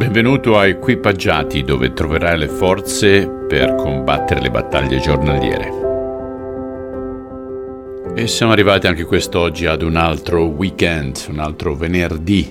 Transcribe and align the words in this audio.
Benvenuto 0.00 0.56
a 0.56 0.66
Equipaggiati 0.66 1.62
dove 1.62 1.92
troverai 1.92 2.38
le 2.38 2.48
forze 2.48 3.28
per 3.28 3.74
combattere 3.74 4.40
le 4.40 4.50
battaglie 4.50 4.98
giornaliere. 4.98 5.70
E 8.16 8.26
siamo 8.26 8.52
arrivati 8.52 8.86
anche 8.86 9.04
quest'oggi 9.04 9.66
ad 9.66 9.82
un 9.82 9.96
altro 9.96 10.46
weekend, 10.46 11.26
un 11.28 11.38
altro 11.38 11.74
venerdì. 11.74 12.50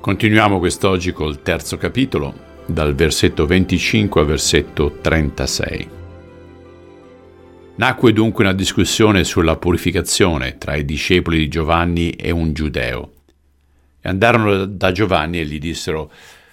Continuiamo 0.00 0.58
quest'oggi 0.58 1.12
col 1.12 1.40
terzo 1.42 1.76
capitolo, 1.76 2.34
dal 2.66 2.96
versetto 2.96 3.46
25 3.46 4.20
al 4.20 4.26
versetto 4.26 4.98
36. 5.00 5.88
Nacque 7.76 8.12
dunque 8.12 8.42
una 8.42 8.52
discussione 8.52 9.22
sulla 9.22 9.54
purificazione 9.54 10.58
tra 10.58 10.74
i 10.74 10.84
discepoli 10.84 11.38
di 11.38 11.48
Giovanni 11.48 12.10
e 12.10 12.32
un 12.32 12.52
giudeo. 12.52 13.12
E 14.00 14.08
andarono 14.08 14.64
da 14.64 14.90
Giovanni 14.90 15.38
e 15.38 15.44
gli 15.44 15.60
dissero 15.60 16.10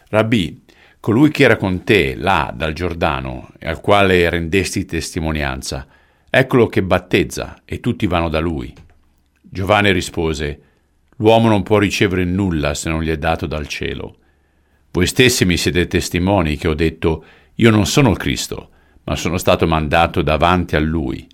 Rabbi, 0.10 0.64
colui 1.00 1.30
che 1.32 1.44
era 1.44 1.56
con 1.58 1.84
te 1.84 2.16
là 2.16 2.52
dal 2.56 2.74
Giordano 2.74 3.52
e 3.58 3.68
al 3.68 3.80
quale 3.80 4.30
rendesti 4.30 4.86
testimonianza, 4.86 5.88
eccolo 6.30 6.68
che 6.68 6.84
battezza 6.84 7.62
e 7.64 7.80
tutti 7.80 8.08
vanno 8.08 8.30
da 8.30 8.40
lui. 8.40 8.74
Giovanni 9.42 9.92
rispose, 9.92 10.62
L'uomo 11.22 11.50
non 11.50 11.64
può 11.64 11.80
ricevere 11.80 12.24
nulla 12.24 12.74
se 12.74 12.90
non 12.90 13.04
gli 13.04 13.10
è 13.10 13.18
dato 13.18 13.46
dal 13.46 13.68
cielo. 13.68 14.16
Voi 14.92 15.06
stessi 15.06 15.44
mi 15.44 15.58
siete 15.58 15.86
testimoni 15.86 16.56
che 16.56 16.70
ho 16.70 16.74
detto, 16.74 17.26
io 17.56 17.70
non 17.72 17.86
sono 17.86 18.14
Cristo, 18.14 18.70
ma 19.04 19.18
sono 19.18 19.38
stato 19.38 19.68
mandato 19.68 20.22
davanti 20.22 20.78
a 20.78 20.80
lui. 20.80 21.28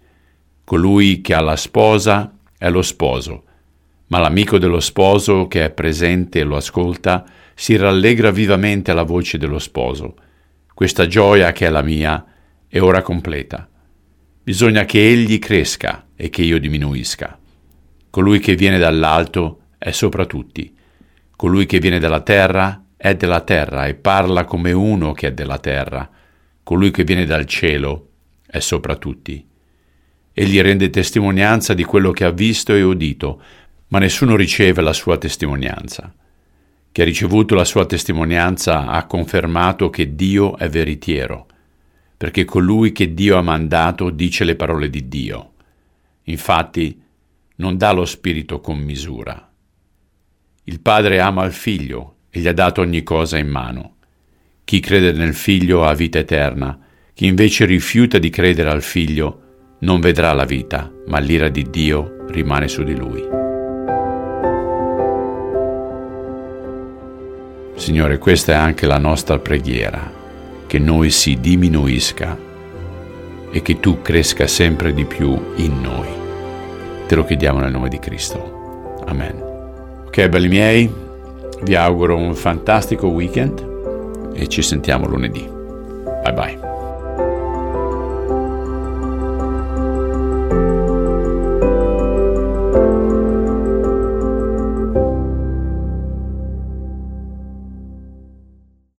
Colui 0.63 1.21
che 1.21 1.35
ha 1.35 1.41
la 1.41 1.55
sposa 1.55 2.35
è 2.57 2.69
lo 2.71 2.81
sposo, 2.81 3.43
ma 4.07 4.19
l'amico 4.19 4.57
dello 4.57 4.79
sposo 4.79 5.47
che 5.47 5.65
è 5.65 5.71
presente 5.71 6.39
e 6.39 6.43
lo 6.43 6.57
ascolta, 6.57 7.25
si 7.53 7.75
rallegra 7.75 8.31
vivamente 8.31 8.91
alla 8.91 9.03
voce 9.03 9.37
dello 9.37 9.59
sposo. 9.59 10.15
Questa 10.73 11.07
gioia 11.07 11.51
che 11.51 11.67
è 11.67 11.69
la 11.69 11.81
mia 11.81 12.25
è 12.67 12.81
ora 12.81 13.01
completa. 13.01 13.67
Bisogna 14.43 14.85
che 14.85 15.07
egli 15.07 15.39
cresca 15.39 16.07
e 16.15 16.29
che 16.29 16.43
io 16.43 16.59
diminuisca. 16.59 17.39
Colui 18.09 18.39
che 18.39 18.55
viene 18.55 18.77
dall'alto 18.77 19.61
è 19.77 19.91
sopra 19.91 20.25
tutti. 20.25 20.73
Colui 21.35 21.65
che 21.65 21.79
viene 21.79 21.99
dalla 21.99 22.21
terra 22.21 22.83
è 22.95 23.15
della 23.15 23.41
terra 23.41 23.87
e 23.87 23.95
parla 23.95 24.45
come 24.45 24.71
uno 24.71 25.13
che 25.13 25.27
è 25.27 25.33
della 25.33 25.57
terra. 25.57 26.09
Colui 26.61 26.91
che 26.91 27.03
viene 27.03 27.25
dal 27.25 27.45
cielo 27.45 28.09
è 28.45 28.59
sopra 28.59 28.95
tutti. 28.95 29.45
Egli 30.33 30.61
rende 30.61 30.89
testimonianza 30.89 31.73
di 31.73 31.83
quello 31.83 32.11
che 32.11 32.25
ha 32.25 32.31
visto 32.31 32.73
e 32.73 32.81
udito, 32.81 33.41
ma 33.87 33.99
nessuno 33.99 34.35
riceve 34.35 34.81
la 34.81 34.93
sua 34.93 35.17
testimonianza 35.17 36.13
che 36.95 37.01
ha 37.01 37.05
ricevuto 37.05 37.55
la 37.55 37.65
sua 37.65 37.85
testimonianza 37.85 38.87
ha 38.87 39.05
confermato 39.05 39.89
che 39.89 40.15
Dio 40.15 40.55
è 40.55 40.69
veritiero, 40.69 41.45
perché 42.15 42.45
colui 42.45 42.93
che 42.93 43.13
Dio 43.13 43.35
ha 43.35 43.41
mandato 43.41 44.09
dice 44.09 44.45
le 44.45 44.55
parole 44.55 44.89
di 44.89 45.09
Dio. 45.09 45.51
Infatti 46.23 46.97
non 47.57 47.75
dà 47.75 47.91
lo 47.91 48.05
Spirito 48.05 48.61
con 48.61 48.77
misura. 48.77 49.51
Il 50.63 50.79
Padre 50.79 51.19
ama 51.19 51.43
il 51.43 51.51
Figlio 51.51 52.19
e 52.29 52.39
gli 52.39 52.47
ha 52.47 52.53
dato 52.53 52.79
ogni 52.79 53.03
cosa 53.03 53.37
in 53.37 53.49
mano. 53.49 53.95
Chi 54.63 54.79
crede 54.79 55.11
nel 55.11 55.33
Figlio 55.33 55.83
ha 55.83 55.93
vita 55.93 56.19
eterna, 56.19 56.79
chi 57.13 57.25
invece 57.25 57.65
rifiuta 57.65 58.19
di 58.19 58.29
credere 58.29 58.69
al 58.69 58.81
Figlio 58.81 59.41
non 59.79 59.99
vedrà 59.99 60.31
la 60.31 60.45
vita, 60.45 60.89
ma 61.07 61.19
l'ira 61.19 61.49
di 61.49 61.69
Dio 61.69 62.23
rimane 62.29 62.69
su 62.69 62.83
di 62.83 62.95
lui. 62.95 63.34
Signore, 67.75 68.17
questa 68.17 68.53
è 68.53 68.55
anche 68.55 68.87
la 68.87 68.97
nostra 68.97 69.37
preghiera, 69.37 70.11
che 70.65 70.79
noi 70.79 71.09
si 71.09 71.39
diminuisca 71.39 72.37
e 73.51 73.61
che 73.61 73.79
tu 73.79 74.01
cresca 74.01 74.47
sempre 74.47 74.93
di 74.93 75.05
più 75.05 75.37
in 75.55 75.81
noi. 75.81 76.07
Te 77.07 77.15
lo 77.15 77.25
chiediamo 77.25 77.59
nel 77.59 77.71
nome 77.71 77.89
di 77.89 77.99
Cristo. 77.99 79.03
Amen. 79.05 79.41
Ok, 80.07 80.27
belli 80.27 80.47
miei, 80.47 80.91
vi 81.61 81.75
auguro 81.75 82.15
un 82.15 82.33
fantastico 82.33 83.07
weekend 83.07 84.33
e 84.33 84.47
ci 84.47 84.61
sentiamo 84.61 85.07
lunedì. 85.07 85.47
Bye 86.23 86.33
bye. 86.33 86.74